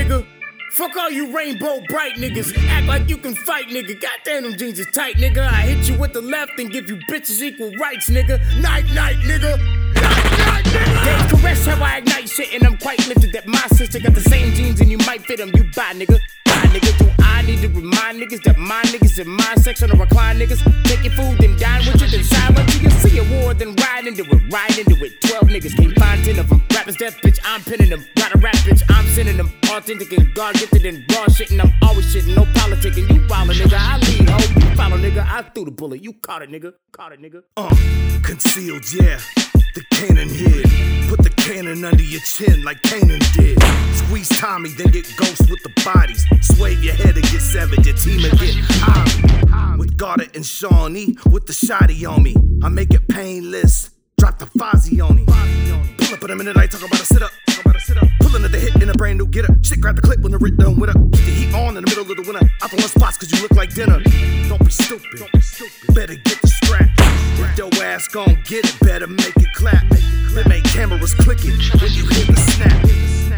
nigga. 0.00 0.26
Fuck 0.72 0.96
all 0.96 1.10
you 1.10 1.36
Rainbow 1.36 1.82
Brite 1.88 2.14
niggas. 2.14 2.56
Act 2.68 2.86
like 2.86 3.08
you 3.08 3.16
can 3.16 3.34
fight, 3.34 3.66
nigga. 3.68 4.00
Goddamn, 4.00 4.44
them 4.44 4.56
jeans 4.56 4.78
is 4.78 4.86
tight, 4.92 5.16
nigga. 5.16 5.46
I 5.46 5.62
hit 5.62 5.88
you 5.88 5.98
with 5.98 6.12
the 6.12 6.22
left 6.22 6.58
and 6.58 6.70
give 6.70 6.88
you 6.88 6.96
bitches 7.10 7.42
equal 7.42 7.72
rights, 7.72 8.08
nigga. 8.08 8.38
Night, 8.60 8.86
night, 8.94 9.16
nigga. 9.16 9.58
Night, 9.94 10.38
night, 10.38 10.64
nigga. 10.64 11.04
They 11.04 11.36
caress 11.36 11.66
how 11.66 11.84
I 11.84 11.98
ignite 11.98 12.28
shit, 12.28 12.54
and 12.54 12.64
I'm 12.64 12.78
quite 12.78 13.06
lifted 13.08 13.32
that 13.32 13.46
my 13.46 13.66
sister 13.74 13.98
got 13.98 14.14
the 14.14 14.20
same 14.20 14.54
jeans 14.54 14.80
and 14.80 14.90
you 14.90 14.98
might 14.98 15.22
fit 15.22 15.38
them. 15.38 15.50
You 15.54 15.64
buy, 15.74 15.92
nigga. 15.92 16.18
Buy, 16.44 16.62
nigga. 16.72 16.96
Do 16.98 17.10
I 17.18 17.42
need 17.42 17.60
to 17.62 17.68
remind 17.68 18.22
niggas 18.22 18.42
that 18.44 18.56
my 18.56 18.82
niggas 18.84 19.18
in 19.18 19.28
my 19.28 19.54
section 19.56 19.90
of 19.90 19.98
recline 19.98 20.38
niggas? 20.38 20.62
Take 20.84 21.02
your 21.02 21.12
food, 21.14 21.38
then 21.38 21.58
dine 21.58 21.84
with 21.84 22.00
you, 22.00 22.08
then 22.08 22.24
silence 22.24 22.74
you. 22.74 22.88
Can 22.88 22.98
see 23.00 23.18
a 23.18 23.42
war, 23.42 23.54
then 23.54 23.74
ride 23.74 24.06
into 24.06 24.22
it, 24.22 24.52
ride 24.52 24.78
into 24.78 24.96
it. 25.04 25.20
Twelve 25.20 25.48
niggas 25.48 25.76
can't 25.76 25.89
Rappers 26.90 26.98
death, 26.98 27.22
bitch, 27.22 27.38
I'm 27.44 27.62
pinning 27.62 27.90
them. 27.90 28.04
Got 28.16 28.34
a 28.34 28.38
rap, 28.38 28.54
bitch, 28.56 28.82
I'm 28.88 29.06
sending 29.06 29.36
them. 29.36 29.52
Authentic 29.70 30.12
and 30.12 30.34
God 30.34 30.54
gifted 30.54 30.84
and 30.86 31.04
raw 31.12 31.26
shit, 31.28 31.50
and 31.50 31.60
I'm 31.60 31.72
always 31.82 32.12
shitting. 32.12 32.34
No 32.34 32.44
politicking, 32.44 33.08
you 33.12 33.28
follow, 33.28 33.52
nigga. 33.52 33.76
I 33.78 33.98
lead, 33.98 34.28
ho. 34.28 34.68
You 34.68 34.76
follow, 34.76 34.96
nigga. 34.96 35.24
I 35.24 35.42
threw 35.42 35.66
the 35.66 35.70
bullet. 35.70 36.02
You 36.02 36.14
caught 36.14 36.42
it, 36.42 36.50
nigga. 36.50 36.72
Caught 36.92 37.12
it, 37.12 37.20
nigga. 37.20 37.42
Uh, 37.56 37.68
concealed, 38.22 38.92
yeah. 38.92 39.20
The 39.74 39.84
cannon 39.92 40.28
here. 40.28 40.64
Put 41.08 41.22
the 41.22 41.30
cannon 41.30 41.84
under 41.84 42.02
your 42.02 42.20
chin 42.22 42.64
like 42.64 42.82
Kanan 42.82 43.20
did. 43.34 43.62
Squeeze 43.96 44.28
Tommy, 44.30 44.70
then 44.70 44.90
get 44.90 45.06
ghost 45.16 45.48
with 45.48 45.62
the 45.62 45.72
bodies. 45.84 46.24
Swave 46.42 46.82
your 46.82 46.94
head 46.94 47.14
and 47.14 47.24
get 47.30 47.40
severed. 47.40 47.86
Your 47.86 47.96
team 47.96 48.24
and 48.24 48.36
get 48.38 48.54
high. 48.80 49.76
With 49.76 49.96
Goddard 49.96 50.34
and 50.34 50.44
Shawnee, 50.44 51.16
with 51.30 51.46
the 51.46 51.52
shotty 51.52 52.08
on 52.10 52.22
me. 52.24 52.34
I 52.64 52.68
make 52.68 52.92
it 52.92 53.06
painless. 53.06 53.90
Drop 54.18 54.38
the 54.38 54.46
Fozzy 54.46 55.00
on 55.00 55.18
him. 55.18 55.99
Pull 56.10 56.16
up 56.16 56.24
in 56.24 56.30
a 56.32 56.34
minute, 56.34 56.56
I 56.56 56.66
talk 56.66 56.82
about 56.82 57.00
a 57.00 57.06
sit 57.06 57.22
up. 57.22 57.30
Talk 57.46 57.64
about 57.64 57.76
a 57.76 57.80
sit 57.80 57.96
up. 57.96 58.08
Pulling 58.20 58.42
at 58.42 58.50
the 58.50 58.58
hit 58.58 58.82
in 58.82 58.90
a 58.90 58.94
brand 58.94 59.18
new 59.18 59.28
get 59.28 59.48
up. 59.48 59.54
Shit, 59.62 59.80
grab 59.80 59.94
the 59.94 60.02
clip 60.02 60.18
when 60.18 60.32
the 60.32 60.38
writ 60.38 60.56
done 60.56 60.74
with 60.80 60.90
up. 60.90 60.96
Keep 60.96 61.24
the 61.24 61.30
heat 61.30 61.54
on 61.54 61.76
in 61.76 61.84
the 61.84 61.88
middle 61.88 62.02
of 62.02 62.08
the 62.08 62.22
winter. 62.26 62.50
Out 62.62 62.70
the 62.72 62.76
one 62.78 62.88
spots 62.88 63.16
cause 63.16 63.30
you 63.30 63.40
look 63.40 63.52
like 63.52 63.72
dinner. 63.74 64.02
Don't 64.48 64.58
be 64.58 64.72
stupid. 64.72 65.20
Don't 65.20 65.30
be 65.30 65.40
stupid. 65.40 65.94
Better 65.94 66.16
get 66.16 66.40
the 66.42 66.48
strap. 66.48 66.90
If 66.98 67.56
your 67.56 67.70
ass 67.84 68.08
gon' 68.08 68.42
get 68.42 68.66
it, 68.66 68.74
better 68.80 69.06
make 69.06 69.36
it 69.36 69.54
clap. 69.54 69.86
Then 70.34 70.48
make 70.48 70.64
cameras 70.64 71.14
clicking 71.14 71.54
when 71.78 71.92
you 71.94 72.02
hear 72.10 72.26
the 72.26 72.42
snap. 72.58 72.82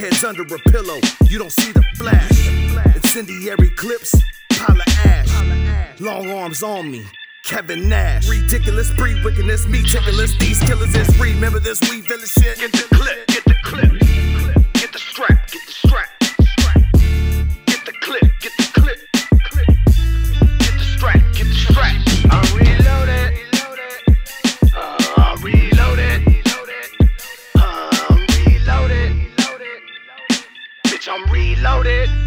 Heads 0.00 0.24
under 0.24 0.42
a 0.42 0.58
pillow, 0.70 1.00
you 1.28 1.38
don't 1.38 1.52
see 1.52 1.72
the 1.72 1.84
flash. 1.96 2.48
Incendiary 2.96 3.68
clips, 3.76 4.16
pile 4.56 4.80
of 4.80 4.88
ash. 5.04 6.00
Long 6.00 6.30
arms 6.30 6.62
on 6.62 6.90
me. 6.90 7.04
Kevin 7.44 7.90
Nash. 7.90 8.26
Ridiculous, 8.26 8.90
pre 8.94 9.22
wickedness, 9.22 9.66
me 9.66 9.82
ticklish. 9.82 10.38
These 10.38 10.60
killers 10.60 10.94
is 10.94 11.14
free. 11.16 11.34
Remember 11.34 11.60
this, 11.60 11.78
we 11.90 12.00
village 12.00 12.30
shit. 12.30 12.58
Get 12.58 12.72
the 12.72 12.88
clip, 12.94 13.26
get 13.26 13.44
the 13.44 13.54
clip. 13.62 13.92
Get 14.72 14.92
the 14.92 14.98
strap, 14.98 15.50
get 15.50 15.66
the 15.66 15.72
strap. 15.72 16.08
Get 17.66 17.84
the 17.84 17.92
clip, 18.00 18.22
get 18.40 18.52
the 18.56 18.64
clip. 18.72 18.98
Get 19.12 20.78
the 20.78 20.84
strap, 20.96 21.20
get 21.34 21.46
the 21.46 21.54
strap. 21.54 21.94
I'm 22.32 22.56
reloaded. 22.56 23.38
I'm 25.16 25.42
reloaded. 25.42 26.22
I'm 27.56 28.26
reloaded. 28.46 29.12
Bitch, 30.84 31.08
I'm 31.12 31.30
reloaded. 31.30 32.23